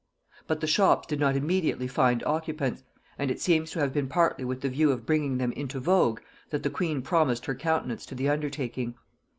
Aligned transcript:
But 0.47 0.61
the 0.61 0.65
shops 0.65 1.05
did 1.07 1.19
not 1.19 1.35
immediately 1.35 1.87
find 1.87 2.23
occupants; 2.23 2.81
and 3.19 3.29
it 3.29 3.39
seems 3.39 3.69
to 3.69 3.79
have 3.81 3.93
been 3.93 4.07
partly 4.07 4.43
with 4.43 4.61
the 4.61 4.69
view 4.69 4.89
of 4.91 5.05
bringing 5.05 5.37
them 5.37 5.51
into 5.51 5.79
vogue 5.79 6.21
that 6.49 6.63
the 6.63 6.71
queen 6.71 7.03
promised 7.03 7.45
her 7.45 7.53
countenance 7.53 8.07
to 8.07 8.15
the 8.15 8.27
undertaking. 8.27 8.95